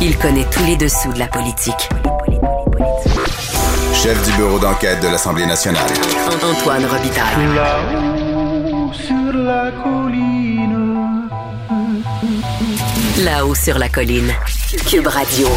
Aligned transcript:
Il 0.00 0.16
connaît 0.16 0.46
tous 0.48 0.64
les 0.64 0.76
dessous 0.76 1.12
de 1.12 1.18
la 1.18 1.26
politique. 1.26 1.88
Chef 3.92 4.24
du 4.24 4.36
bureau 4.36 4.60
d'enquête 4.60 5.00
de 5.02 5.08
l'Assemblée 5.08 5.44
nationale. 5.44 5.90
Antoine 6.40 6.84
Robitaille. 6.84 7.54
Là-haut 7.56 8.92
sur 8.92 9.32
la 9.32 9.72
colline. 9.72 11.28
Là-haut 13.24 13.54
sur 13.56 13.76
la 13.76 13.88
colline. 13.88 14.32
Cube 14.88 15.08
Radio. 15.08 15.48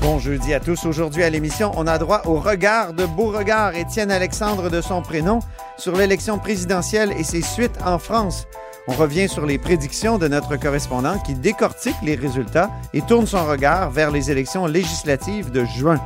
Bon 0.00 0.18
jeudi 0.18 0.54
à 0.54 0.60
tous. 0.60 0.86
Aujourd'hui 0.86 1.22
à 1.22 1.28
l'émission, 1.28 1.70
on 1.76 1.86
a 1.86 1.98
droit 1.98 2.22
au 2.24 2.40
regard 2.40 2.94
de 2.94 3.04
Beauregard, 3.04 3.74
Étienne 3.74 4.10
Alexandre 4.10 4.70
de 4.70 4.80
son 4.80 5.02
prénom, 5.02 5.40
sur 5.76 5.94
l'élection 5.94 6.38
présidentielle 6.38 7.12
et 7.18 7.24
ses 7.24 7.42
suites 7.42 7.78
en 7.84 7.98
France. 7.98 8.46
On 8.86 8.92
revient 8.92 9.30
sur 9.30 9.46
les 9.46 9.56
prédictions 9.56 10.18
de 10.18 10.28
notre 10.28 10.56
correspondant 10.56 11.18
qui 11.18 11.34
décortique 11.34 11.96
les 12.02 12.16
résultats 12.16 12.70
et 12.92 13.00
tourne 13.00 13.26
son 13.26 13.46
regard 13.46 13.90
vers 13.90 14.10
les 14.10 14.30
élections 14.30 14.66
législatives 14.66 15.50
de 15.50 15.64
juin. 15.64 15.98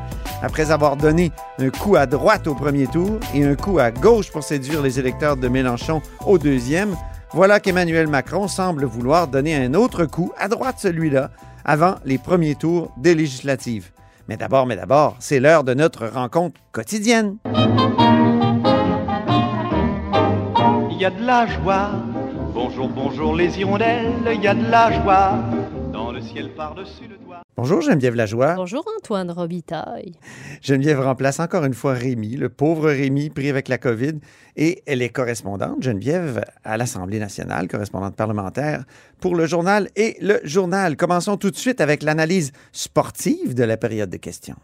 Après 0.42 0.70
avoir 0.70 0.96
donné 0.96 1.32
un 1.58 1.70
coup 1.70 1.96
à 1.96 2.06
droite 2.06 2.46
au 2.46 2.54
premier 2.54 2.86
tour 2.86 3.18
et 3.34 3.44
un 3.44 3.56
coup 3.56 3.80
à 3.80 3.90
gauche 3.90 4.30
pour 4.30 4.44
séduire 4.44 4.80
les 4.80 5.00
électeurs 5.00 5.36
de 5.36 5.48
Mélenchon 5.48 6.00
au 6.24 6.38
deuxième, 6.38 6.94
voilà 7.32 7.58
qu'Emmanuel 7.58 8.06
Macron 8.06 8.46
semble 8.46 8.84
vouloir 8.84 9.26
donner 9.26 9.56
un 9.56 9.74
autre 9.74 10.04
coup, 10.04 10.32
à 10.38 10.46
droite 10.46 10.76
celui-là, 10.78 11.30
avant 11.64 11.96
les 12.04 12.18
premiers 12.18 12.54
tours 12.54 12.92
des 12.96 13.16
législatives. 13.16 13.90
Mais 14.28 14.36
d'abord, 14.36 14.66
mais 14.66 14.76
d'abord, 14.76 15.16
c'est 15.18 15.40
l'heure 15.40 15.64
de 15.64 15.74
notre 15.74 16.06
rencontre 16.06 16.60
quotidienne. 16.70 17.38
Il 20.90 20.96
y 20.98 21.04
a 21.04 21.10
de 21.10 21.24
la 21.24 21.46
joie. 21.46 21.90
Bonjour, 22.60 22.88
bonjour 22.88 23.36
les 23.36 23.56
hirondelles. 23.56 24.10
Il 24.34 24.42
y 24.42 24.48
a 24.48 24.52
de 24.52 24.68
la 24.68 24.90
joie. 24.90 25.38
Dans 25.92 26.10
le 26.10 26.20
ciel 26.20 26.52
par-dessus 26.56 27.06
le 27.08 27.16
toit. 27.16 27.42
Bonjour 27.56 27.80
Geneviève 27.82 28.16
Lajoie. 28.16 28.54
Bonjour 28.54 28.84
Antoine 28.98 29.30
Robitaille. 29.30 30.16
Geneviève 30.60 30.98
remplace 30.98 31.38
encore 31.38 31.64
une 31.64 31.74
fois 31.74 31.92
Rémi, 31.92 32.34
le 32.34 32.48
pauvre 32.48 32.90
Rémi 32.90 33.30
pris 33.30 33.48
avec 33.48 33.68
la 33.68 33.78
COVID, 33.78 34.14
et 34.56 34.82
elle 34.86 35.02
est 35.02 35.10
correspondante, 35.10 35.80
Geneviève, 35.84 36.44
à 36.64 36.76
l'Assemblée 36.76 37.20
nationale, 37.20 37.68
correspondante 37.68 38.16
parlementaire 38.16 38.86
pour 39.20 39.36
le 39.36 39.46
journal 39.46 39.88
et 39.94 40.16
le 40.20 40.40
journal. 40.42 40.96
Commençons 40.96 41.36
tout 41.36 41.52
de 41.52 41.56
suite 41.56 41.80
avec 41.80 42.02
l'analyse 42.02 42.50
sportive 42.72 43.54
de 43.54 43.62
la 43.62 43.76
période 43.76 44.10
de 44.10 44.16
questions. 44.16 44.56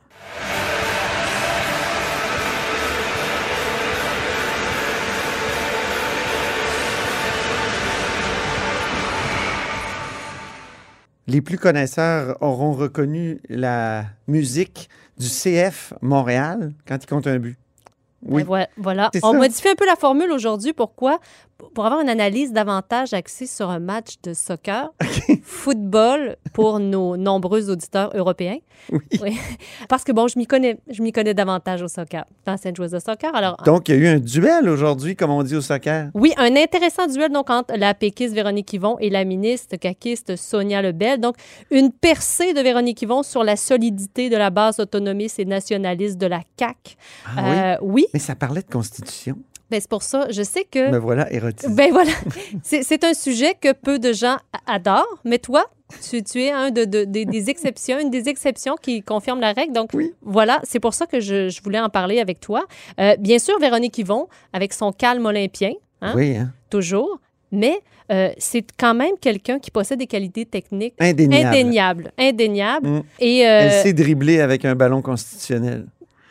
Les 11.27 11.41
plus 11.41 11.59
connaisseurs 11.59 12.37
auront 12.43 12.73
reconnu 12.73 13.41
la 13.49 14.05
musique 14.29 14.89
du 15.19 15.27
CF 15.29 15.95
Montréal 16.03 16.73
quand 16.87 17.03
il 17.03 17.07
compte 17.07 17.27
un 17.27 17.39
but. 17.39 17.57
Oui. 18.27 18.43
Ben 18.43 18.47
voi- 18.47 18.67
voilà. 18.77 19.11
On 19.23 19.35
modifie 19.35 19.69
un 19.69 19.75
peu 19.75 19.87
la 19.87 19.97
formule 19.97 20.31
aujourd'hui. 20.33 20.73
Pourquoi? 20.73 21.19
Pour 21.75 21.87
avoir 21.87 22.01
une 22.01 22.09
analyse 22.09 22.53
davantage 22.53 23.15
axée 23.15 23.47
sur 23.47 23.71
un 23.71 23.79
match 23.79 24.15
de 24.23 24.35
soccer, 24.35 24.93
football 25.43 26.37
pour 26.53 26.79
nos 26.79 27.17
nombreux 27.17 27.71
auditeurs 27.71 28.11
européens. 28.15 28.59
Oui. 28.91 29.39
Parce 29.89 30.05
que 30.05 30.13
bon, 30.13 30.29
je 30.29 30.39
m'y 30.39 30.47
connais, 30.47 30.79
je 30.91 31.03
m'y 31.03 31.13
connais 31.13 31.35
davantage 31.35 31.83
au 31.83 31.89
soccer. 31.89 32.25
Ancienne 32.47 32.77
joueuse 32.77 32.91
de 32.91 32.99
soccer. 32.99 33.35
Alors, 33.35 33.57
Donc, 33.65 33.89
il 33.89 33.95
y 33.95 33.99
a 33.99 34.01
eu 34.01 34.07
un 34.17 34.19
duel 34.19 34.69
aujourd'hui, 34.69 35.17
comme 35.17 35.31
on 35.31 35.43
dit 35.43 35.57
au 35.57 35.61
soccer. 35.61 36.11
Oui, 36.15 36.33
un 36.37 36.57
intéressant 36.57 37.07
duel 37.07 37.33
donc 37.33 37.51
entre 37.51 37.75
la 37.77 37.95
péquiste 37.95 38.35
Véronique 38.35 38.73
Yvon 38.73 38.97
et 39.01 39.11
la 39.11 39.25
ministre 39.25 39.77
caquiste 39.77 40.37
Sonia 40.37 40.83
Lebel. 40.83 41.21
Donc, 41.21 41.37
une 41.71 41.93
percée 41.93 42.53
de 42.53 42.61
Véronique 42.61 43.03
Yvon 43.03 43.23
sur 43.23 43.45
la 43.45 43.57
solidité 43.57 44.29
de 44.29 44.37
la 44.37 44.51
base 44.51 44.81
autonomiste 44.81 45.39
et 45.39 45.45
nationaliste 45.45 46.19
de 46.19 46.27
la 46.27 46.43
CAQ. 46.59 46.97
Ah 47.27 47.31
oui? 47.37 47.57
Euh, 47.57 47.77
oui, 47.83 48.07
Mais 48.13 48.21
ça 48.21 48.35
parlait 48.35 48.63
de 48.63 48.71
constitution. 48.71 49.37
Ben, 49.71 49.81
c'est 49.81 49.89
pour 49.91 50.03
ça, 50.03 50.27
je 50.31 50.43
sais 50.43 50.65
que... 50.65 50.91
Me 50.91 50.99
voilà 50.99 51.33
érotisé. 51.33 51.73
Ben 51.75 51.91
voilà, 51.93 52.11
c'est 52.63 53.05
un 53.05 53.15
sujet 53.15 53.55
que 53.61 53.73
peu 53.73 53.99
de 53.99 54.13
gens 54.13 54.37
adorent, 54.67 55.19
mais 55.25 55.39
toi, 55.39 55.65
tu, 56.09 56.23
tu 56.23 56.43
es 56.43 56.51
un 56.51 56.71
de, 56.71 56.85
de- 56.85 57.05
des, 57.05 57.25
des 57.25 57.51
exceptions, 57.51 57.99
une 58.01 58.11
des 58.11 58.29
exceptions 58.29 58.77
qui 58.81 59.03
confirme 59.03 59.41
la 59.41 59.53
règle. 59.53 59.73
Donc 59.73 59.91
Oui. 59.95 60.13
voilà, 60.23 60.61
c'est 60.65 60.81
pour 60.81 60.95
ça 60.95 61.07
que 61.07 61.21
je, 61.21 61.49
je 61.49 61.63
voulais 61.63 61.81
en 61.81 61.89
parler 61.89 62.21
avec 62.21 62.41
toi. 62.41 62.65
Euh, 63.01 63.17
bien 63.19 63.39
sûr, 63.39 63.59
Véronique 63.59 63.97
Yvon, 63.99 64.29
avec 64.53 64.73
son 64.73 64.93
calme 64.93 65.25
olympien, 65.27 65.73
hein, 66.03 66.13
Oui, 66.17 66.37
hein? 66.37 66.53
toujours, 66.71 67.19
mais 67.53 67.79
euh, 68.13 68.31
c'est 68.37 68.65
quand 68.79 68.93
même 68.95 69.13
quelqu'un 69.21 69.59
qui 69.59 69.71
possède 69.71 69.99
des 69.99 70.07
qualités 70.07 70.45
techniques 70.45 70.95
indéniable. 71.01 71.47
indéniables, 71.47 72.13
indéniables. 72.19 72.89
Mm. 72.89 73.03
Et 73.21 73.47
euh, 73.47 73.61
Elle 73.63 73.71
sait 73.83 73.93
dribbler 73.95 74.41
avec 74.41 74.65
un 74.67 74.75
ballon 74.75 75.01
constitutionnel. 75.01 75.87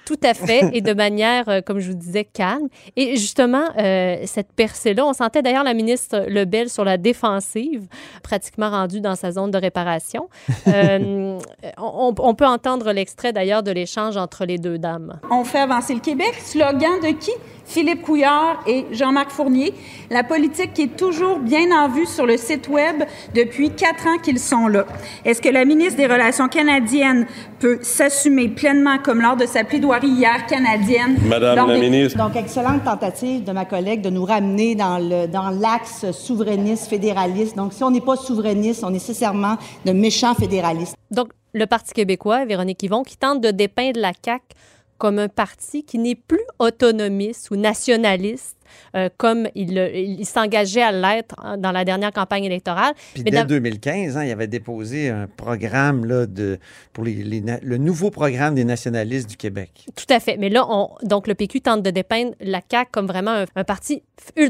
Tout 0.06 0.20
à 0.24 0.34
fait, 0.34 0.70
et 0.74 0.82
de 0.82 0.94
manière, 1.04 1.48
euh, 1.48 1.62
comme 1.62 1.80
je 1.80 1.92
vous 1.92 1.98
disais, 1.98 2.26
calme. 2.26 2.68
Et 2.96 3.16
justement, 3.16 3.66
euh, 3.78 4.18
cette 4.26 4.52
percée-là, 4.52 5.06
on 5.06 5.14
sentait 5.14 5.42
d'ailleurs 5.42 5.64
la 5.64 5.74
ministre 5.74 6.26
Lebel 6.28 6.70
sur 6.70 6.84
la 6.84 6.98
défensive, 6.98 7.88
pratiquement 8.22 8.70
rendue 8.70 9.02
dans 9.02 9.16
sa 9.16 9.32
zone 9.32 9.52
de 9.52 9.58
réparation. 9.58 10.30
Euh, 10.68 11.38
on, 11.78 12.16
on 12.18 12.36
peut 12.36 12.46
entendre 12.46 12.94
l'extrait 12.94 13.34
d'ailleurs 13.34 13.64
de 13.64 13.72
l'échange 13.72 14.18
entre 14.18 14.46
les 14.46 14.58
deux 14.58 14.78
dames. 14.78 15.20
On 15.30 15.44
fait 15.44 15.60
avancer 15.60 15.94
le 15.94 16.00
Québec. 16.00 16.34
Slogan 16.40 17.00
de 17.02 17.12
qui? 17.20 17.32
Philippe 17.66 18.02
Couillard 18.02 18.64
et 18.68 18.86
Jean-Marc 18.92 19.32
Fournier. 19.32 19.74
La 20.14 20.24
politique 20.24 20.76
qui 20.76 20.84
est 20.84 20.96
toujours 20.96 21.40
bien 21.40 21.72
en 21.76 21.90
vue 21.90 22.06
sur 22.06 22.28
le 22.28 22.38
site 22.38 22.68
Web 22.70 23.02
depuis 23.34 23.72
quatre 23.72 24.06
ans 24.06 24.20
qu'ils 24.22 24.38
sont 24.38 24.68
là. 24.68 24.86
Est-ce 25.26 25.42
que 25.42 25.50
la 25.50 25.66
ministre 25.66 25.98
des 25.98 26.06
Relations 26.06 26.48
canadiennes 26.48 27.26
peut 27.60 27.80
s'assumer 27.82 28.50
pleinement, 28.50 29.00
comme 29.00 29.22
lors 29.22 29.36
de 29.36 29.48
sa 29.48 29.64
plaidoirie 29.64 30.10
hier 30.10 30.46
canadienne? 30.46 31.18
Madame 31.28 31.68
la 31.68 31.80
des- 31.80 31.90
ministre, 31.90 32.16
Donc, 32.20 32.36
excellente 32.36 32.84
tentative 32.84 33.44
de 33.44 33.52
ma 33.54 33.66
collègue 33.66 34.02
de 34.02 34.12
nous 34.12 34.24
ramener 34.24 34.76
dans 34.76 35.00
le 35.00 35.26
dans 35.26 35.50
l'axe 35.50 36.12
souverainiste 36.12 36.90
fédéraliste. 36.90 37.58
Donc, 37.58 37.74
si 37.74 37.84
on 37.84 37.90
n'est 37.90 38.00
pas 38.00 38.16
souverainiste, 38.16 38.84
on 38.84 38.90
est 38.90 38.94
nécessairement 38.94 39.58
de 39.84 39.94
méchants 39.94 40.36
fédéralistes. 40.36 40.96
Donc, 41.10 41.30
le 41.54 41.66
Parti 41.66 41.92
québécois, 41.92 42.46
Véronique 42.46 42.84
Yvon, 42.84 43.02
qui 43.02 43.18
tente 43.18 43.42
de 43.42 43.50
dépeindre 43.50 44.00
la 44.00 44.12
CAQ 44.24 44.44
comme 45.00 45.18
un 45.18 45.28
parti 45.28 45.84
qui 45.84 45.98
n'est 45.98 46.16
plus 46.16 46.40
autonomiste 46.60 47.50
ou 47.50 47.56
nationaliste, 47.56 48.56
euh, 48.96 49.10
comme 49.18 49.48
il, 49.56 50.26
s'engageait 50.26 50.82
à 50.82 50.92
l'être 50.92 51.36
hein, 51.44 51.58
dans 51.58 51.72
la 51.72 51.86
dernière 51.86 52.12
campagne 52.12 52.44
électorale. 52.46 52.94
Puis 53.14 53.24
Mais 53.26 53.32
dès 53.32 53.38
dans- 53.42 53.46
2015, 53.48 54.18
hein, 54.18 54.24
il 54.26 54.32
avait 54.32 54.48
déposé 54.48 55.10
un 55.10 55.28
programme 55.28 56.06
là, 56.06 56.26
de, 56.26 56.58
pour 56.94 57.04
les, 57.04 57.14
le 57.62 57.78
nouveau 57.78 58.10
programme 58.12 58.56
des 58.56 58.64
nationalistes 58.64 59.30
du 59.30 59.38
Québec. 59.38 59.86
Tout 59.96 60.12
à 60.14 60.20
fait. 60.20 60.38
Mais 60.38 60.50
là, 60.50 60.66
on, 60.70 60.90
donc 61.04 61.28
le 61.28 61.36
PQ 61.36 61.62
tente 61.62 61.82
de 61.84 61.90
dépeindre 61.90 62.32
la 62.40 62.62
CAQ 62.70 62.90
comme 62.92 63.08
vraiment 63.08 63.32
un, 63.32 63.46
un 63.56 63.64
parti 63.64 64.04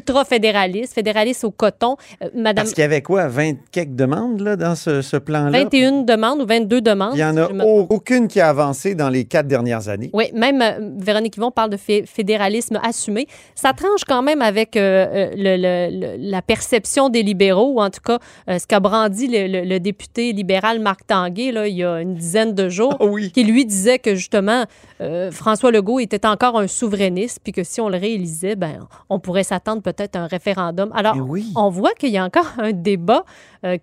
ultra-fédéraliste, 0.08 0.94
fédéraliste 0.94 1.44
au 1.44 1.52
coton. 1.52 1.96
Euh, 2.22 2.30
Madame, 2.36 2.64
Parce 2.66 2.74
qu'il 2.74 2.82
y 2.82 2.86
avait 2.86 3.02
quoi, 3.02 3.28
20 3.28 3.54
quelques 3.72 3.96
demandes 3.96 4.42
là, 4.42 4.56
dans 4.56 4.76
ce, 4.76 5.02
ce 5.02 5.18
plan-là? 5.18 5.52
21 5.64 6.02
demandes 6.04 6.42
ou 6.42 6.46
22 6.46 6.82
demandes. 6.82 7.14
Il 7.14 7.18
n'y 7.18 7.24
en 7.24 7.38
a 7.38 7.52
me- 7.52 7.64
aucune 7.64 8.28
qui 8.28 8.40
a 8.40 8.50
avancé 8.50 8.96
dans 8.96 9.10
les 9.10 9.26
quatre 9.26 9.48
dernières 9.48 9.88
années. 9.90 10.10
Oui, 10.14 10.26
même 10.34 10.62
euh, 10.62 10.90
Véronique 10.98 11.38
Yvon 11.38 11.52
parle 11.52 11.70
de 11.72 11.78
fé- 11.78 12.06
fédéralisme 12.06 12.80
assumé. 12.84 13.28
Ça 13.56 13.74
tranche 13.74 14.04
quand 14.14 14.22
même 14.22 14.44
avec 14.44 14.78
euh, 14.78 14.82
euh, 14.82 15.30
le- 15.36 15.58
le- 15.58 16.00
le- 16.02 16.16
la 16.32 16.42
perception 16.44 17.10
des 17.10 17.24
libéraux, 17.24 17.72
ou 17.74 17.82
en 17.82 17.90
tout 17.90 18.02
cas 18.06 18.20
euh, 18.48 18.60
ce 18.60 18.68
qu'a 18.68 18.80
brandi 18.80 19.28
le, 19.28 19.80
député 19.80 20.32
libéral 20.34 20.80
Marc 20.80 21.08
Tanguay 21.08 21.52
là, 21.52 21.68
il 21.68 21.76
y 21.78 21.84
a 21.84 22.00
une 22.00 22.14
dizaine 22.14 22.54
de 22.54 22.70
jours, 22.70 22.96
Ah 23.00 23.06
oui. 23.06 23.32
qui 23.32 23.44
lui 23.44 23.66
disait 23.66 23.98
que 23.98 24.14
justement 24.14 24.66
euh, 25.02 25.32
François 25.32 25.72
Legault 25.72 26.00
était 26.00 26.28
encore 26.28 26.60
un 26.60 26.68
souverainiste, 26.68 27.40
puis 27.44 27.54
que 27.54 27.64
si 27.64 27.82
on 27.82 27.90
le 27.90 27.98
réalisait, 27.98 28.56
ben, 28.56 28.88
on 29.10 29.20
pourrait 29.20 29.44
s'attendre 29.44 29.82
peut-être 29.82 30.16
à 30.16 30.20
un 30.20 30.28
référendum. 30.28 30.92
Alors, 30.94 31.16
Eh 31.18 31.22
oui. 31.22 31.48
on 31.56 31.70
voit 31.70 31.94
qu'il 31.94 32.12
y 32.12 32.18
a 32.20 32.24
encore 32.24 32.52
un 32.60 32.72
débat 32.72 33.24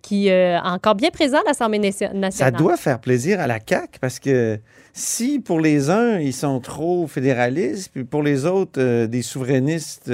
qui 0.03 0.29
est 0.29 0.59
encore 0.59 0.95
bien 0.95 1.09
présent 1.11 1.39
à 1.39 1.43
l'Assemblée 1.49 1.79
nation- 1.81 2.09
Ça 2.13 2.15
nationale. 2.19 2.53
doit 2.61 2.77
faire 2.77 3.01
plaisir 3.01 3.41
à 3.41 3.47
la 3.47 3.59
CAQ 3.67 3.99
parce 4.01 4.19
que 4.21 4.59
si 4.93 5.39
pour 5.39 5.59
les 5.61 5.89
uns, 5.89 6.19
ils 6.19 6.35
sont 6.35 6.61
trop 6.61 7.07
fédéralistes, 7.07 7.91
puis 7.95 8.05
pour 8.05 8.23
les 8.23 8.45
autres, 8.45 9.07
des 9.07 9.23
souverainistes 9.23 10.11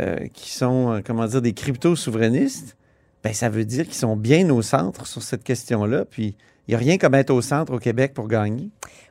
euh, 0.00 0.26
qui 0.32 0.50
sont, 0.50 0.92
euh, 0.92 1.00
comment 1.04 1.26
dire, 1.26 1.42
des 1.42 1.52
crypto-souverainistes, 1.52 2.76
ben, 3.24 3.32
ça 3.32 3.48
veut 3.48 3.64
dire 3.64 3.84
qu'ils 3.84 3.94
sont 3.94 4.16
bien 4.16 4.48
au 4.50 4.62
centre 4.62 5.06
sur 5.06 5.22
cette 5.22 5.44
question-là. 5.44 6.04
Puis 6.04 6.36
il 6.68 6.72
n'y 6.72 6.74
a 6.74 6.78
rien 6.78 6.98
comme 6.98 7.14
être 7.14 7.30
au 7.30 7.40
centre 7.40 7.72
au 7.74 7.78
Québec 7.78 8.12
pour 8.14 8.28
gagner. 8.28 8.68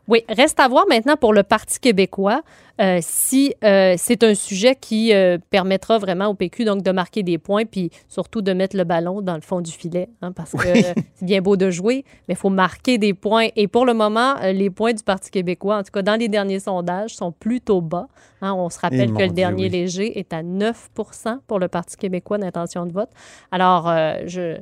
Oui, 0.08 0.24
reste 0.30 0.60
à 0.62 0.68
voir 0.70 0.86
maintenant 0.88 1.18
pour 1.18 1.34
le 1.34 1.44
Parti 1.44 1.80
québécois 1.82 2.42
euh, 2.80 3.00
si 3.02 3.54
euh, 3.64 3.96
c'est 3.98 4.24
un 4.24 4.36
sujet 4.36 4.76
qui 4.80 5.12
euh, 5.14 5.38
permettra 5.50 5.98
vraiment 5.98 6.28
au 6.28 6.34
PQ 6.34 6.64
donc 6.64 6.82
de 6.84 6.92
marquer 6.92 7.24
des 7.24 7.38
points, 7.38 7.66
puis 7.66 7.90
surtout 8.08 8.42
de 8.42 8.54
mettre 8.54 8.78
le 8.78 8.86
ballon 8.86 9.22
dans 9.22 9.34
le 9.36 9.42
fond 9.42 9.60
du 9.60 9.72
filet, 9.72 10.08
hein, 10.22 10.32
parce 10.32 10.52
que 10.52 10.72
Oui. 10.72 10.84
c'est 11.16 11.26
bien 11.26 11.42
beau 11.42 11.58
de 11.58 11.70
jouer, 11.72 12.06
mais 12.28 12.36
il 12.36 12.38
faut 12.38 12.52
marquer 12.52 12.98
des 13.00 13.14
points. 13.14 13.48
Et 13.58 13.68
pour 13.68 13.86
le 13.86 13.94
moment, 13.96 14.36
les 14.44 14.70
points 14.70 14.94
du 14.94 15.04
Parti 15.04 15.30
québécois, 15.32 15.78
en 15.80 15.84
tout 15.84 15.92
cas 15.92 16.04
dans 16.04 16.18
les 16.18 16.30
derniers 16.30 16.60
sondages, 16.62 17.16
sont 17.16 17.32
plutôt 17.34 17.82
bas. 17.82 18.08
Hein, 18.42 18.54
on 18.54 18.70
se 18.70 18.80
rappelle 18.80 19.10
Eh, 19.10 19.14
que 19.14 19.20
le 19.22 19.28
Dieu, 19.28 19.34
dernier 19.34 19.64
oui. 19.64 19.70
léger 19.70 20.20
est 20.20 20.32
à 20.32 20.42
9% 20.44 21.40
pour 21.48 21.60
le 21.60 21.68
Parti 21.68 21.98
québécois 21.98 22.38
d'intention 22.38 22.86
de 22.86 22.94
vote. 22.94 23.10
Alors, 23.52 23.88
je 24.28 24.58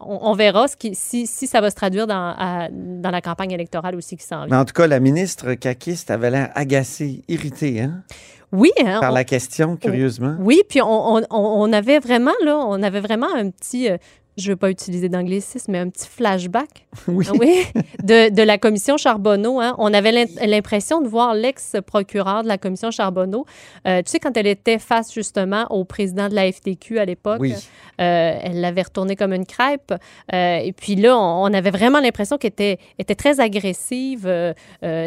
on, 0.00 0.18
on 0.30 0.34
verra 0.34 0.68
ce 0.68 0.76
qui, 0.76 0.94
si, 0.94 1.26
si 1.26 1.46
ça 1.46 1.60
va 1.60 1.70
se 1.70 1.76
traduire 1.76 2.06
dans, 2.06 2.34
à- 2.36 2.68
dans 2.70 3.10
la 3.10 3.20
campagne 3.20 3.52
électorale 3.52 3.96
aussi 3.96 4.16
qui 4.16 4.24
s'en 4.24 4.40
vient. 4.46 4.48
Mais 4.50 4.56
en 4.56 4.64
tout 4.64 4.74
cas, 4.74 4.86
la 4.86 5.00
ministre 5.00 5.54
caquiste 5.54 6.10
avait 6.10 6.30
l'air 6.30 6.50
agacée, 6.54 7.22
irritée 7.28 7.80
hein, 7.80 8.02
Oui, 8.52 8.70
hein, 8.84 9.00
par 9.00 9.12
on- 9.12 9.14
la 9.14 9.24
question, 9.24 9.76
curieusement. 9.76 10.36
Oui, 10.40 10.62
puis 10.68 10.80
on, 10.82 11.16
on- 11.16 11.22
on- 11.30 11.62
on 11.62 11.72
avait 11.72 11.98
vraiment, 11.98 12.32
là, 12.44 12.56
on 12.58 12.82
avait 12.82 13.00
vraiment 13.00 13.28
un 13.34 13.50
petit, 13.50 13.88
euh, 13.90 13.96
je 14.36 14.46
ne 14.48 14.52
veux 14.52 14.56
pas 14.56 14.70
utiliser 14.70 15.08
d'anglicisme, 15.08 15.72
mais 15.72 15.78
un 15.78 15.88
petit 15.88 16.06
flashback, 16.08 16.86
Oui. 17.08 17.26
oui, 17.40 17.64
de, 18.02 18.28
de 18.34 18.42
la 18.42 18.58
commission 18.58 18.96
Charbonneau. 18.96 19.60
hein. 19.60 19.74
On 19.78 19.92
avait 19.94 20.12
l'im- 20.12 20.46
l'impression 20.46 21.00
de 21.00 21.08
voir 21.08 21.34
l'ex-procureur 21.34 22.42
de 22.42 22.48
la 22.48 22.58
commission 22.58 22.90
Charbonneau. 22.90 23.46
Euh, 23.86 24.02
tu 24.02 24.10
sais, 24.10 24.18
quand 24.18 24.36
elle 24.36 24.46
était 24.46 24.78
face 24.78 25.12
justement 25.12 25.66
au 25.70 25.84
président 25.84 26.28
de 26.28 26.34
la 26.34 26.50
FTQ 26.50 26.98
à 26.98 27.04
l'époque, 27.04 27.38
Oui. 27.40 27.54
euh, 28.00 28.38
elle 28.42 28.60
l'avait 28.60 28.82
retourné 28.82 29.16
comme 29.16 29.32
une 29.32 29.46
crêpe. 29.46 29.92
Euh, 30.32 30.56
et 30.58 30.72
puis 30.72 30.96
là, 30.96 31.16
on, 31.18 31.44
on 31.44 31.54
avait 31.54 31.70
vraiment 31.70 32.00
l'impression 32.00 32.36
qu'elle 32.38 32.48
était, 32.52 32.78
était 32.98 33.14
très 33.14 33.40
agressive, 33.40 34.30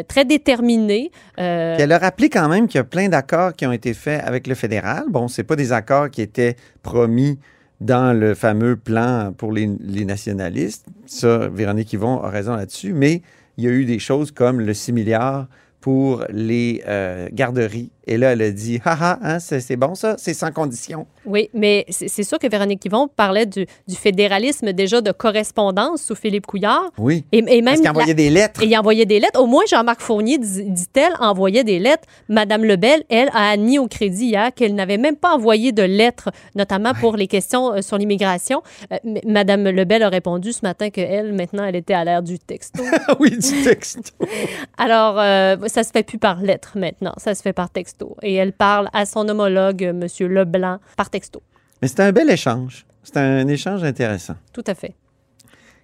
très 0.08 0.24
déterminée. 0.24 1.10
Elle 1.36 1.92
a 1.92 1.98
rappelé 1.98 2.28
quand 2.30 2.48
même 2.48 2.66
qu'il 2.66 2.78
y 2.78 2.80
a 2.80 2.84
plein 2.84 3.08
d'accords 3.08 3.54
qui 3.54 3.66
ont 3.66 3.72
été 3.72 3.94
faits 3.94 4.22
avec 4.24 4.46
le 4.46 4.54
fédéral. 4.54 5.04
Bon, 5.08 5.28
c'est 5.28 5.44
pas 5.44 5.56
des 5.56 5.72
accords 5.72 6.10
qui 6.10 6.22
étaient 6.22 6.56
promis 6.82 7.38
dans 7.80 8.18
le 8.18 8.34
fameux 8.34 8.76
plan 8.76 9.32
pour 9.36 9.52
les, 9.52 9.66
nationalistes. 9.66 10.86
Ça, 11.06 11.48
Véronique 11.48 11.92
Yvon 11.92 12.22
a 12.22 12.28
raison 12.28 12.54
là-dessus. 12.54 12.92
Mais 12.92 13.22
il 13.56 13.64
y 13.64 13.68
a 13.68 13.70
eu 13.70 13.84
des 13.84 13.98
choses 13.98 14.30
comme 14.30 14.60
le 14.60 14.74
6 14.74 14.92
milliards 14.92 15.46
pour 15.80 16.24
les 16.28 16.82
euh, 16.86 17.28
garderies. 17.32 17.90
Et 18.06 18.18
là, 18.18 18.32
elle 18.32 18.42
a 18.42 18.50
dit, 18.50 18.80
haha, 18.84 19.18
hein, 19.22 19.38
c'est 19.38 19.60
c'est 19.60 19.76
bon 19.76 19.94
ça, 19.94 20.16
c'est 20.18 20.34
sans 20.34 20.52
condition. 20.52 21.06
Oui, 21.26 21.50
mais 21.52 21.84
c'est 21.90 22.22
sûr 22.22 22.38
que 22.38 22.46
Véronique 22.48 22.84
Yvon 22.84 23.08
parlait 23.08 23.46
du, 23.46 23.66
du 23.86 23.94
fédéralisme 23.94 24.72
déjà 24.72 25.00
de 25.00 25.12
correspondance 25.12 26.02
sous 26.02 26.14
Philippe 26.14 26.46
Couillard. 26.46 26.90
Oui. 26.98 27.24
Et, 27.32 27.38
et 27.38 27.42
même 27.62 27.64
Parce 27.64 27.76
qu'il 27.76 27.84
la- 27.84 27.90
envoyait 27.90 28.14
des 28.14 28.30
lettres. 28.30 28.62
Et 28.62 28.66
il 28.66 28.76
envoyait 28.78 29.06
des 29.06 29.20
lettres. 29.20 29.40
Au 29.40 29.46
moins, 29.46 29.62
Jean-Marc 29.68 30.00
Fournier, 30.00 30.38
dit- 30.38 30.64
dit-elle, 30.64 31.12
envoyait 31.20 31.64
des 31.64 31.78
lettres. 31.78 32.04
Madame 32.28 32.64
Lebel, 32.64 33.02
elle, 33.08 33.28
a 33.34 33.50
admis 33.50 33.78
au 33.78 33.86
crédit 33.88 34.26
hier 34.26 34.52
qu'elle 34.54 34.74
n'avait 34.74 34.96
même 34.98 35.16
pas 35.16 35.34
envoyé 35.34 35.72
de 35.72 35.82
lettres, 35.82 36.30
notamment 36.54 36.94
pour 36.94 37.16
les 37.16 37.26
questions 37.26 37.74
euh, 37.74 37.82
sur 37.82 37.98
l'immigration. 37.98 38.62
Euh, 38.92 38.96
Madame 39.26 39.64
Lebel 39.68 40.02
a 40.02 40.08
répondu 40.08 40.52
ce 40.52 40.60
matin 40.62 40.90
qu'elle, 40.90 41.32
maintenant, 41.32 41.64
elle 41.64 41.76
était 41.76 41.94
à 41.94 42.04
l'ère 42.04 42.22
du 42.22 42.38
texto. 42.38 42.82
oui, 43.20 43.30
du 43.30 43.62
texte. 43.62 44.14
Alors, 44.78 45.18
euh, 45.18 45.56
ça 45.66 45.84
se 45.84 45.90
fait 45.90 46.02
plus 46.02 46.18
par 46.18 46.40
lettre 46.40 46.72
maintenant, 46.76 47.12
ça 47.18 47.34
se 47.34 47.42
fait 47.42 47.52
par 47.52 47.70
texto. 47.70 48.16
Et 48.22 48.34
elle 48.34 48.52
parle 48.52 48.88
à 48.92 49.04
son 49.06 49.28
homologue, 49.28 49.82
M. 49.82 50.06
Leblanc, 50.20 50.78
par 50.96 51.09
texto. 51.10 51.42
Mais 51.82 51.88
c'était 51.88 52.02
un 52.02 52.12
bel 52.12 52.30
échange. 52.30 52.86
C'était 53.02 53.20
un 53.20 53.48
échange 53.48 53.82
intéressant. 53.84 54.36
Tout 54.52 54.64
à 54.66 54.74
fait. 54.74 54.94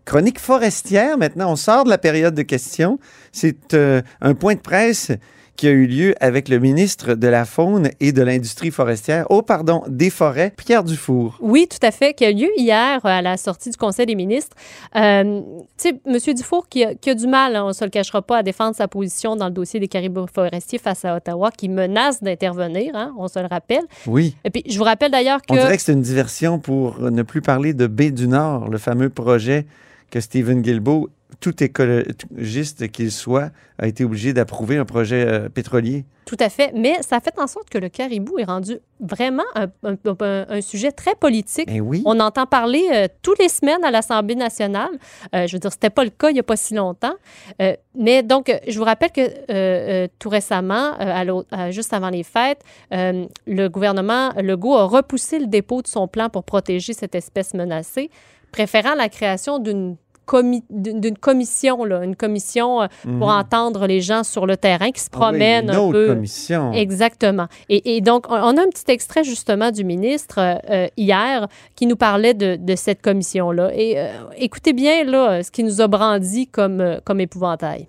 Chronique 0.04 0.38
forestière, 0.38 1.18
maintenant, 1.18 1.50
on 1.50 1.56
sort 1.56 1.84
de 1.84 1.90
la 1.90 1.98
période 1.98 2.34
de 2.34 2.42
questions. 2.42 2.98
C'est 3.32 3.74
euh, 3.74 4.02
un 4.20 4.34
point 4.34 4.54
de 4.54 4.60
presse 4.60 5.10
qui 5.56 5.66
a 5.66 5.70
eu 5.70 5.86
lieu 5.86 6.14
avec 6.20 6.48
le 6.48 6.58
ministre 6.58 7.14
de 7.14 7.26
la 7.26 7.44
Faune 7.44 7.90
et 8.00 8.12
de 8.12 8.22
l'Industrie 8.22 8.70
forestière, 8.70 9.26
oh 9.30 9.42
pardon, 9.42 9.82
des 9.88 10.10
forêts, 10.10 10.52
Pierre 10.56 10.84
Dufour. 10.84 11.38
Oui, 11.40 11.66
tout 11.68 11.84
à 11.84 11.90
fait, 11.90 12.14
qui 12.14 12.24
a 12.24 12.30
lieu 12.30 12.50
hier 12.56 13.04
à 13.04 13.22
la 13.22 13.36
sortie 13.36 13.70
du 13.70 13.76
Conseil 13.76 14.06
des 14.06 14.14
ministres. 14.14 14.56
Euh, 14.94 15.40
tu 15.78 15.88
sais, 15.88 16.00
M. 16.06 16.34
Dufour 16.34 16.68
qui 16.68 16.84
a, 16.84 16.94
qui 16.94 17.10
a 17.10 17.14
du 17.14 17.26
mal, 17.26 17.56
hein, 17.56 17.64
on 17.64 17.68
ne 17.68 17.72
se 17.72 17.84
le 17.84 17.90
cachera 17.90 18.22
pas, 18.22 18.38
à 18.38 18.42
défendre 18.42 18.76
sa 18.76 18.88
position 18.88 19.36
dans 19.36 19.46
le 19.46 19.52
dossier 19.52 19.80
des 19.80 19.88
caribous 19.88 20.26
forestiers 20.32 20.78
face 20.78 21.04
à 21.04 21.16
Ottawa, 21.16 21.50
qui 21.50 21.68
menace 21.68 22.22
d'intervenir, 22.22 22.94
hein, 22.94 23.14
on 23.18 23.28
se 23.28 23.38
le 23.38 23.46
rappelle. 23.46 23.84
Oui. 24.06 24.36
Et 24.44 24.50
puis, 24.50 24.62
je 24.68 24.76
vous 24.78 24.84
rappelle 24.84 25.10
d'ailleurs 25.10 25.40
que... 25.40 25.52
On 25.52 25.56
dirait 25.56 25.76
que 25.76 25.82
c'est 25.82 25.92
une 25.92 26.02
diversion 26.02 26.58
pour 26.58 27.00
ne 27.00 27.22
plus 27.22 27.42
parler 27.42 27.74
de 27.74 27.86
Baie 27.86 28.10
du 28.10 28.28
Nord, 28.28 28.68
le 28.68 28.78
fameux 28.78 29.08
projet 29.08 29.66
que 30.10 30.20
Stephen 30.20 30.62
Guilbeault, 30.62 31.08
tout 31.40 31.62
écologiste 31.62 32.88
qu'il 32.90 33.10
soit, 33.12 33.50
a 33.78 33.86
été 33.86 34.04
obligé 34.04 34.32
d'approuver 34.32 34.76
un 34.78 34.84
projet 34.84 35.24
euh, 35.26 35.48
pétrolier. 35.48 36.04
Tout 36.24 36.36
à 36.40 36.48
fait, 36.48 36.72
mais 36.74 37.02
ça 37.02 37.16
a 37.16 37.20
fait 37.20 37.38
en 37.38 37.46
sorte 37.46 37.68
que 37.70 37.78
le 37.78 37.88
caribou 37.88 38.38
est 38.38 38.44
rendu 38.44 38.78
vraiment 39.00 39.44
un, 39.54 39.66
un- 39.84 39.96
un- 40.06 40.46
un 40.48 40.60
sujet 40.60 40.90
très 40.90 41.14
politique. 41.14 41.68
Eh 41.70 41.80
oui. 41.80 42.02
On 42.04 42.18
entend 42.20 42.46
parler 42.46 42.82
euh, 42.92 43.06
toutes 43.22 43.38
les 43.38 43.48
semaines 43.48 43.84
à 43.84 43.90
l'Assemblée 43.90 44.34
nationale. 44.34 44.90
Euh, 45.34 45.46
je 45.46 45.52
veux 45.52 45.58
dire, 45.60 45.70
c'était 45.70 45.90
pas 45.90 46.04
le 46.04 46.10
cas 46.10 46.30
il 46.30 46.34
n'y 46.34 46.40
a 46.40 46.44
pas 46.44 46.56
si 46.56 46.74
longtemps. 46.74 47.14
Euh, 47.62 47.74
mais 47.94 48.22
donc, 48.22 48.52
je 48.66 48.76
vous 48.78 48.84
rappelle 48.84 49.12
que 49.12 50.06
tout 50.18 50.28
récemment, 50.28 50.94
à 50.98 51.24
l'au- 51.24 51.44
à- 51.52 51.70
juste 51.70 51.92
avant 51.92 52.10
les 52.10 52.24
fêtes, 52.24 52.62
le 52.90 53.68
gouvernement 53.68 54.30
Legault 54.36 54.74
a 54.76 54.84
repoussé 54.84 55.38
le 55.38 55.46
dépôt 55.46 55.82
de 55.82 55.86
son 55.86 56.08
plan 56.08 56.28
pour 56.28 56.44
protéger 56.44 56.92
cette 56.92 57.14
espèce 57.14 57.54
menacée, 57.54 58.10
préférant 58.52 58.94
la 58.94 59.08
création 59.08 59.58
d'une 59.58 59.96
comi- 60.26 60.64
d'une 60.70 61.16
commission, 61.18 61.84
là, 61.84 62.02
une 62.04 62.16
commission 62.16 62.82
euh, 62.82 62.86
pour 63.02 63.28
Mhm. 63.28 63.38
entendre 63.40 63.86
les 63.86 64.00
gens 64.00 64.24
sur 64.24 64.46
le 64.46 64.56
terrain 64.56 64.90
qui 64.90 65.00
se 65.00 65.08
Ah 65.12 65.16
oui, 65.16 65.20
promènent 65.20 65.64
une 65.64 65.70
un 65.70 65.78
autre 65.78 65.92
peu. 65.92 66.06
commission. 66.08 66.72
Exactement. 66.72 67.46
Et, 67.68 67.96
et 67.96 68.00
donc, 68.00 68.26
on- 68.28 68.34
a 68.34 68.60
un 68.60 68.68
petit 68.68 68.90
extrait 68.90 69.24
justement 69.24 69.70
du 69.70 69.84
ministre 69.84 70.38
euh, 70.38 70.54
euh, 70.70 70.86
hier 70.96 71.46
qui 71.74 71.86
nous 71.86 71.96
parlait 71.96 72.34
de, 72.34 72.56
de 72.56 72.74
cette 72.76 73.02
commission-là. 73.02 73.70
Et 73.74 73.96
écoutez 74.36 74.72
bien 74.72 75.04
là, 75.04 75.42
ce 75.42 75.50
qu'il 75.50 75.64
nous 75.66 75.80
a 75.80 75.86
brandi 75.88 76.46
comme, 76.48 76.98
comme 77.04 77.20
épouvantail. 77.20 77.86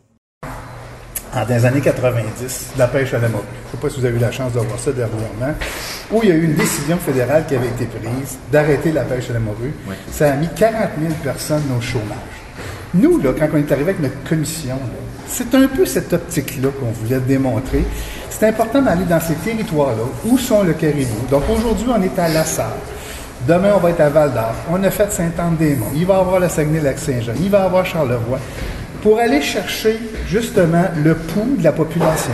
En, 1.35 1.45
dans 1.45 1.55
les 1.55 1.65
années 1.65 1.81
90, 1.81 2.73
la 2.77 2.87
pêche 2.87 3.13
à 3.13 3.19
la 3.19 3.29
morue. 3.29 3.43
Je 3.51 3.67
ne 3.67 3.71
sais 3.71 3.77
pas 3.81 3.89
si 3.89 3.99
vous 3.99 4.05
avez 4.05 4.15
eu 4.17 4.21
la 4.21 4.31
chance 4.31 4.53
de 4.53 4.59
voir 4.59 4.79
ça 4.79 4.91
dernièrement, 4.91 5.55
où 6.11 6.21
il 6.23 6.29
y 6.29 6.31
a 6.31 6.35
eu 6.35 6.43
une 6.45 6.55
décision 6.55 6.97
fédérale 6.97 7.45
qui 7.47 7.55
avait 7.55 7.67
été 7.67 7.85
prise 7.85 8.37
d'arrêter 8.51 8.91
la 8.91 9.03
pêche 9.03 9.29
à 9.29 9.33
la 9.33 9.39
morue. 9.39 9.73
Ça 10.11 10.31
a 10.33 10.35
mis 10.35 10.47
40 10.55 10.89
000 10.99 11.13
personnes 11.23 11.63
au 11.77 11.81
chômage. 11.81 12.17
Nous, 12.93 13.19
là, 13.19 13.31
quand 13.37 13.47
on 13.53 13.57
est 13.57 13.71
arrivé 13.71 13.91
avec 13.91 13.99
notre 14.01 14.23
commission, 14.23 14.79
c'est 15.27 15.53
un 15.55 15.67
peu 15.67 15.85
cette 15.85 16.13
optique-là 16.13 16.69
qu'on 16.79 16.91
voulait 16.91 17.19
démontrer. 17.19 17.83
C'est 18.29 18.47
important 18.47 18.81
d'aller 18.81 19.05
dans 19.05 19.19
ces 19.19 19.35
territoires-là. 19.35 20.03
Où 20.25 20.37
sont 20.37 20.63
le 20.63 20.73
caribou? 20.73 21.25
Donc 21.29 21.43
aujourd'hui, 21.49 21.87
on 21.89 22.01
est 22.01 22.17
à 22.17 22.29
La 22.29 22.45
Sarre. 22.45 22.77
Demain, 23.47 23.73
on 23.75 23.79
va 23.79 23.91
être 23.91 24.01
à 24.01 24.09
Val 24.09 24.33
d'Or. 24.33 24.53
On 24.71 24.83
a 24.83 24.89
fait 24.89 25.11
Saint-Anne-des-Monts. 25.11 25.91
Il 25.95 26.05
va 26.05 26.15
y 26.15 26.19
avoir 26.19 26.39
le 26.39 26.49
Saguenay-Lac-Saint-Jean. 26.49 27.33
Il 27.39 27.49
va 27.49 27.59
y 27.59 27.61
avoir 27.61 27.85
Charlevoix. 27.85 28.39
Pour 29.01 29.19
aller 29.19 29.41
chercher 29.41 29.99
justement 30.27 30.85
le 31.03 31.15
pouls 31.15 31.55
de 31.57 31.63
la 31.63 31.71
population, 31.71 32.33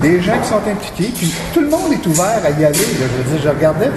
des 0.00 0.20
gens 0.20 0.38
qui 0.42 0.48
sont 0.48 0.56
impliqués, 0.56 1.12
puis 1.16 1.32
tout 1.52 1.60
le 1.60 1.68
monde 1.68 1.92
est 1.92 2.06
ouvert 2.06 2.40
à 2.44 2.50
y 2.50 2.64
aller. 2.64 2.78
je 2.78 3.04
veux 3.04 3.36
dire, 3.36 3.42
je 3.44 3.48
regardais 3.48 3.90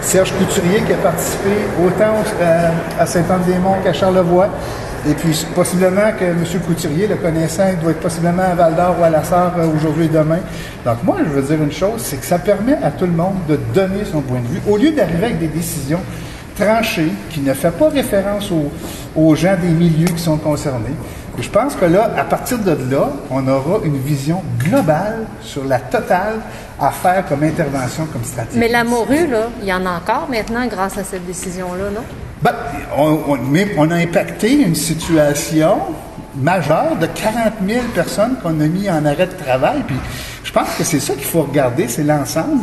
Serge 0.00 0.32
Couturier 0.32 0.80
qui 0.86 0.92
a 0.92 0.96
participé 0.96 1.50
autant 1.84 2.14
euh, 2.40 2.68
à 2.98 3.06
Saint-Anne-des-Monts 3.06 3.82
qu'à 3.84 3.92
Charlevoix. 3.92 4.48
Et 5.08 5.14
puis, 5.14 5.46
possiblement 5.54 6.12
que 6.18 6.24
M. 6.24 6.44
Couturier, 6.66 7.06
le 7.06 7.16
connaissant, 7.16 7.64
doit 7.80 7.92
être 7.92 8.00
possiblement 8.00 8.42
à 8.42 8.54
Val 8.54 8.74
d'Or 8.74 8.96
ou 9.00 9.04
à 9.04 9.10
La 9.10 9.24
Sarre 9.24 9.54
euh, 9.58 9.66
aujourd'hui 9.74 10.06
et 10.06 10.08
demain. 10.08 10.40
Donc, 10.84 11.02
moi, 11.04 11.16
je 11.24 11.30
veux 11.30 11.42
dire 11.42 11.62
une 11.62 11.72
chose, 11.72 12.02
c'est 12.02 12.16
que 12.16 12.26
ça 12.26 12.38
permet 12.38 12.76
à 12.82 12.90
tout 12.90 13.06
le 13.06 13.12
monde 13.12 13.36
de 13.48 13.58
donner 13.74 14.04
son 14.10 14.20
point 14.20 14.40
de 14.40 14.46
vue, 14.46 14.60
au 14.68 14.76
lieu 14.76 14.90
d'arriver 14.90 15.26
avec 15.26 15.38
des 15.38 15.48
décisions 15.48 16.00
tranchées, 16.58 17.12
qui 17.30 17.40
ne 17.40 17.54
fait 17.54 17.70
pas 17.70 17.88
référence 17.88 18.50
aux 19.16 19.34
gens 19.34 19.56
des 19.60 19.68
milieux 19.68 20.08
qui 20.08 20.22
sont 20.22 20.36
concernés. 20.36 20.94
Et 21.38 21.42
je 21.42 21.50
pense 21.50 21.74
que 21.76 21.84
là, 21.84 22.10
à 22.16 22.24
partir 22.24 22.58
de 22.58 22.72
là, 22.90 23.10
on 23.30 23.46
aura 23.48 23.84
une 23.84 23.96
vision 23.98 24.42
globale 24.58 25.26
sur 25.42 25.64
la 25.64 25.78
totale 25.78 26.40
à 26.78 26.90
faire 26.90 27.24
comme 27.26 27.42
intervention, 27.42 28.06
comme 28.06 28.24
stratégie. 28.24 28.58
Mais 28.58 28.68
la 28.68 28.84
morue, 28.84 29.26
là, 29.26 29.48
il 29.62 29.68
y 29.68 29.72
en 29.72 29.84
a 29.86 29.90
encore 29.92 30.28
maintenant 30.30 30.66
grâce 30.66 30.98
à 30.98 31.04
cette 31.04 31.26
décision-là, 31.26 31.90
non? 31.94 32.02
Ben, 32.42 32.54
on, 32.96 33.18
on- 33.28 33.38
on 33.78 33.90
a 33.90 33.96
impacté 33.96 34.52
une 34.62 34.74
situation 34.74 35.78
majeure 36.36 36.96
de 36.98 37.06
40 37.06 37.54
000 37.66 37.84
personnes 37.94 38.36
qu'on 38.42 38.60
a 38.60 38.66
mis 38.66 38.88
en 38.90 39.04
arrêt 39.04 39.26
de 39.26 39.32
travail. 39.44 39.82
Puis 39.86 39.96
je 40.44 40.52
pense 40.52 40.68
que 40.76 40.84
c'est 40.84 41.00
ça 41.00 41.14
qu'il 41.14 41.24
faut 41.24 41.42
regarder, 41.42 41.86
c'est 41.88 42.04
l'ensemble. 42.04 42.60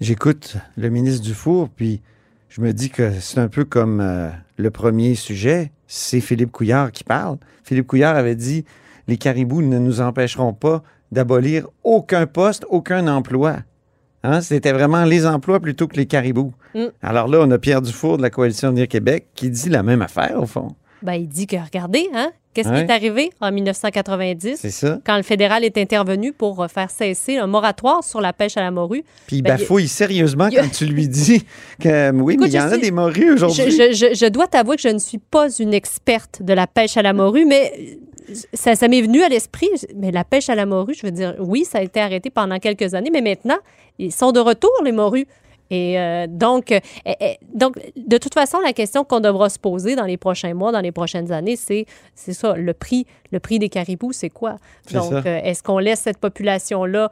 J'écoute 0.00 0.56
le 0.76 0.88
ministre 0.88 1.22
Dufour, 1.24 1.68
puis 1.74 2.00
je 2.48 2.60
me 2.60 2.72
dis 2.72 2.90
que 2.90 3.12
c'est 3.20 3.38
un 3.38 3.48
peu 3.48 3.64
comme 3.64 4.00
euh, 4.00 4.28
le 4.56 4.70
premier 4.70 5.14
sujet, 5.14 5.70
c'est 5.94 6.20
Philippe 6.20 6.52
Couillard 6.52 6.90
qui 6.90 7.04
parle. 7.04 7.36
Philippe 7.64 7.86
Couillard 7.86 8.16
avait 8.16 8.34
dit 8.34 8.64
les 9.08 9.18
caribous 9.18 9.60
ne 9.60 9.78
nous 9.78 10.00
empêcheront 10.00 10.54
pas 10.54 10.82
d'abolir 11.10 11.68
aucun 11.84 12.26
poste, 12.26 12.64
aucun 12.70 13.06
emploi. 13.08 13.58
Hein? 14.22 14.40
C'était 14.40 14.72
vraiment 14.72 15.04
les 15.04 15.26
emplois 15.26 15.60
plutôt 15.60 15.88
que 15.88 15.96
les 15.96 16.06
caribous. 16.06 16.54
Mm. 16.74 16.86
Alors 17.02 17.28
là, 17.28 17.40
on 17.42 17.50
a 17.50 17.58
Pierre 17.58 17.82
Dufour 17.82 18.16
de 18.16 18.22
la 18.22 18.30
Coalition 18.30 18.68
Avenir 18.68 18.88
Québec 18.88 19.28
qui 19.34 19.50
dit 19.50 19.68
la 19.68 19.82
même 19.82 20.00
affaire, 20.00 20.40
au 20.40 20.46
fond. 20.46 20.74
Ben, 21.02 21.14
il 21.14 21.28
dit 21.28 21.46
que, 21.46 21.56
regardez, 21.56 22.08
hein, 22.14 22.30
qu'est-ce 22.54 22.68
Ouais. 22.68 22.84
qui 22.84 22.90
est 22.90 22.94
arrivé 22.94 23.30
en 23.40 23.50
1990 23.50 24.56
C'est 24.60 24.70
ça. 24.70 24.98
quand 25.04 25.16
le 25.16 25.22
fédéral 25.22 25.64
est 25.64 25.76
intervenu 25.78 26.32
pour 26.32 26.62
euh, 26.62 26.68
faire 26.68 26.90
cesser 26.90 27.36
un 27.38 27.46
moratoire 27.46 28.04
sur 28.04 28.20
la 28.20 28.32
pêche 28.32 28.56
à 28.56 28.60
la 28.60 28.70
morue. 28.70 29.04
Puis 29.26 29.36
il 29.36 29.42
Ben, 29.42 29.56
bafouille 29.56 29.88
sérieusement 29.88 30.48
il 30.50 30.58
quand 30.58 30.70
tu 30.70 30.86
lui 30.86 31.08
dis 31.08 31.44
que 31.80 32.10
oui, 32.12 32.36
mais 32.38 32.46
Écoute, 32.46 32.48
il 32.48 32.56
y 32.56 32.60
en 32.60 32.70
a 32.70 32.78
des 32.78 32.90
morues 32.90 33.32
aujourd'hui. 33.32 33.70
Je, 33.70 33.92
je- 33.92 33.92
je- 33.92 34.14
je 34.14 34.26
dois 34.26 34.46
t'avouer 34.46 34.76
que 34.76 34.82
je 34.82 34.88
ne 34.88 34.98
suis 34.98 35.18
pas 35.18 35.48
une 35.58 35.74
experte 35.74 36.42
de 36.42 36.52
la 36.52 36.66
pêche 36.66 36.96
à 36.96 37.02
la 37.02 37.12
morue, 37.12 37.44
mais 37.46 37.72
euh, 38.30 38.34
ça, 38.54 38.74
ça 38.76 38.86
m'est 38.88 39.02
venu 39.02 39.22
à 39.22 39.28
l'esprit. 39.28 39.68
Mais 39.96 40.10
la 40.12 40.24
pêche 40.24 40.48
à 40.48 40.54
la 40.54 40.66
morue, 40.66 40.94
je 40.94 41.04
veux 41.06 41.12
dire, 41.12 41.34
oui, 41.40 41.64
ça 41.64 41.78
a 41.78 41.82
été 41.82 42.00
arrêté 42.00 42.30
pendant 42.30 42.58
quelques 42.58 42.94
années, 42.94 43.10
mais 43.12 43.22
maintenant, 43.22 43.58
ils 43.98 44.12
sont 44.12 44.32
de 44.32 44.40
retour, 44.40 44.70
les 44.84 44.92
morues. 44.92 45.26
Et 45.72 45.98
euh, 45.98 46.26
donc, 46.28 46.70
euh, 46.70 46.78
eh, 47.06 47.14
eh, 47.20 47.38
donc, 47.54 47.78
de 47.96 48.18
toute 48.18 48.34
façon, 48.34 48.58
la 48.60 48.72
question 48.74 49.04
qu'on 49.04 49.20
devra 49.20 49.48
se 49.48 49.58
poser 49.58 49.96
dans 49.96 50.04
les 50.04 50.18
prochains 50.18 50.52
mois, 50.54 50.70
dans 50.70 50.80
les 50.80 50.92
prochaines 50.92 51.32
années, 51.32 51.56
c'est 51.56 51.86
c'est 52.14 52.34
ça, 52.34 52.54
le 52.54 52.74
prix, 52.74 53.06
le 53.32 53.40
prix 53.40 53.58
des 53.58 53.70
caribous, 53.70 54.12
c'est 54.12 54.28
quoi? 54.30 54.56
Donc, 54.92 55.12
euh, 55.26 55.40
est-ce 55.42 55.62
qu'on 55.62 55.78
laisse 55.78 56.00
cette 56.00 56.18
population-là 56.18 57.10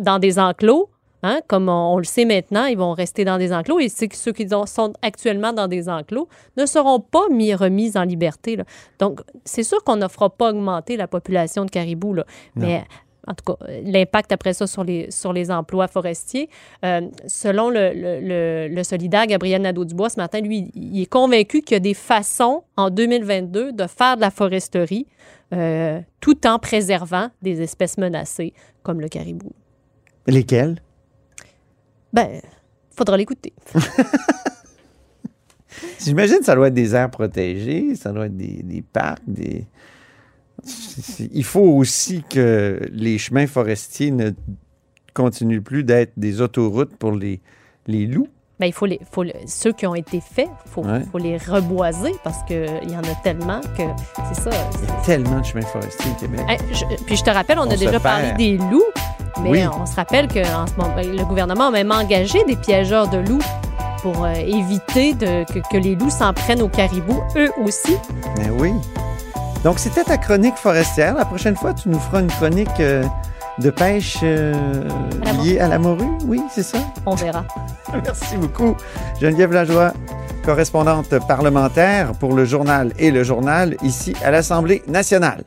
dans 0.00 0.18
des 0.18 0.38
enclos? 0.38 0.90
Hein, 1.24 1.40
comme 1.48 1.68
on, 1.68 1.94
on 1.94 1.98
le 1.98 2.04
sait 2.04 2.24
maintenant, 2.24 2.66
ils 2.66 2.78
vont 2.78 2.92
rester 2.92 3.24
dans 3.24 3.38
des 3.38 3.52
enclos 3.52 3.80
et 3.80 3.88
ceux, 3.88 4.06
qui- 4.06 4.16
ceux 4.16 4.30
qui 4.30 4.46
ont- 4.54 4.66
sont 4.66 4.92
actuellement 5.02 5.52
dans 5.52 5.66
des 5.66 5.88
enclos 5.88 6.28
ne 6.56 6.64
seront 6.64 7.00
pas 7.00 7.28
mis, 7.28 7.52
remis 7.56 7.90
en 7.96 8.04
liberté. 8.04 8.54
là. 8.54 8.62
Donc, 9.00 9.20
c'est 9.44 9.64
sûr 9.64 9.82
qu'on 9.82 9.96
ne 9.96 10.06
fera 10.06 10.30
pas 10.30 10.50
augmenter 10.50 10.96
la 10.96 11.08
population 11.08 11.64
de 11.64 11.70
caribous, 11.70 12.14
là. 12.14 12.24
mais 12.54 12.84
en 13.28 13.34
tout 13.34 13.52
cas, 13.54 13.66
l'impact 13.84 14.32
après 14.32 14.54
ça 14.54 14.66
sur 14.66 14.84
les, 14.84 15.10
sur 15.10 15.32
les 15.32 15.50
emplois 15.50 15.86
forestiers. 15.86 16.48
euh, 16.84 17.02
selon 17.26 17.68
le, 17.70 17.92
le, 17.94 18.20
le- 18.20 18.68
le 18.74 18.82
solidaire 18.84 19.26
Gabriel 19.26 19.62
Nadeau-Dubois 19.62 20.08
ce 20.08 20.16
matin, 20.18 20.40
lui, 20.40 20.70
il 20.74 21.00
est 21.02 21.06
convaincu 21.06 21.60
qu'il 21.62 21.74
y 21.74 21.76
a 21.76 21.80
des 21.80 21.94
façons 21.94 22.64
en 22.76 22.90
2022 22.90 23.72
de 23.72 23.86
faire 23.86 24.16
de 24.16 24.22
la 24.22 24.30
foresterie 24.30 25.06
euh, 25.54 26.00
tout 26.20 26.46
en 26.46 26.58
préservant 26.58 27.28
des 27.42 27.60
espèces 27.62 27.98
menacées 27.98 28.52
comme 28.82 29.00
le 29.00 29.08
caribou. 29.08 29.52
Lesquels? 30.26 30.80
Ben, 32.12 32.40
faudra 32.90 33.16
l'écouter. 33.16 33.52
J'imagine 36.00 36.38
que 36.38 36.44
ça 36.44 36.54
doit 36.54 36.68
être 36.68 36.74
des 36.74 36.94
aires 36.94 37.10
protégées, 37.10 37.94
ça 37.94 38.12
doit 38.12 38.26
être 38.26 38.36
des, 38.36 38.62
des 38.62 38.82
parcs, 38.82 39.22
des... 39.26 39.66
Il 41.32 41.44
faut 41.44 41.60
aussi 41.76 42.22
que 42.28 42.80
les 42.92 43.18
chemins 43.18 43.46
forestiers 43.46 44.10
ne 44.10 44.30
continuent 45.14 45.62
plus 45.62 45.84
d'être 45.84 46.12
des 46.16 46.40
autoroutes 46.40 46.94
pour 46.96 47.12
les, 47.12 47.40
les 47.86 48.06
loups. 48.06 48.28
Ben, 48.60 48.66
il 48.66 48.72
faut 48.72 48.86
les, 48.86 49.00
faut 49.12 49.22
le- 49.22 49.32
ceux 49.46 49.72
qui 49.72 49.86
ont 49.86 49.94
été 49.94 50.20
faits, 50.20 50.48
il 50.66 50.70
faut, 50.70 50.82
Ouais. 50.84 51.02
faut 51.12 51.18
les 51.18 51.36
reboiser 51.36 52.12
parce 52.24 52.42
qu'il 52.44 52.90
y 52.90 52.96
en 52.96 53.00
a 53.02 53.14
tellement 53.22 53.60
que 53.76 53.84
c'est 54.34 54.42
ça. 54.42 54.50
Il 54.82 54.88
y 54.88 54.90
a 54.90 54.94
tellement 55.04 55.38
de 55.40 55.44
chemins 55.44 55.62
forestiers 55.66 56.10
au 56.10 56.20
Québec. 56.20 56.40
Hey, 56.48 56.58
je- 56.72 57.04
puis 57.04 57.16
je 57.16 57.22
te 57.22 57.30
rappelle, 57.30 57.58
on, 57.60 57.62
On 57.68 57.70
a 57.70 57.76
déjà 57.76 58.00
parlé 58.00 58.32
des 58.32 58.56
loups, 58.58 58.82
mais 59.42 59.50
Oui. 59.50 59.60
on 59.80 59.86
se 59.86 59.94
rappelle 59.94 60.26
que 60.26 60.40
en 60.40 60.66
ce 60.66 60.74
moment, 60.74 60.92
ben, 60.96 61.08
le 61.16 61.24
gouvernement 61.24 61.68
a 61.68 61.70
même 61.70 61.92
engagé 61.92 62.42
des 62.46 62.56
piégeurs 62.56 63.08
de 63.08 63.18
loups 63.18 63.38
pour 64.02 64.24
euh, 64.24 64.32
éviter 64.32 65.14
de- 65.14 65.44
que, 65.52 65.60
que 65.70 65.76
les 65.76 65.94
loups 65.94 66.10
s'en 66.10 66.32
prennent 66.32 66.62
aux 66.62 66.68
caribous, 66.68 67.22
eux 67.36 67.50
aussi. 67.64 67.96
Ben 68.36 68.50
oui. 68.58 68.72
Donc, 69.64 69.78
c'était 69.78 70.04
ta 70.04 70.16
chronique 70.16 70.56
forestière. 70.56 71.14
La 71.14 71.24
prochaine 71.24 71.56
fois, 71.56 71.74
tu 71.74 71.88
nous 71.88 71.98
feras 71.98 72.20
une 72.20 72.28
chronique 72.28 72.80
euh, 72.80 73.04
de 73.58 73.70
pêche 73.70 74.18
euh, 74.22 74.54
liée 75.42 75.58
à 75.58 75.68
la 75.68 75.78
morue. 75.78 76.08
Oui, 76.26 76.40
c'est 76.50 76.62
ça. 76.62 76.78
On 77.06 77.14
verra. 77.14 77.44
Merci 78.04 78.36
beaucoup. 78.36 78.76
Geneviève 79.20 79.52
Lajoie, 79.52 79.92
correspondante 80.44 81.14
parlementaire 81.26 82.12
pour 82.12 82.34
le 82.34 82.44
journal 82.44 82.92
et 82.98 83.10
le 83.10 83.24
journal 83.24 83.76
ici 83.82 84.14
à 84.24 84.30
l'Assemblée 84.30 84.82
nationale. 84.86 85.42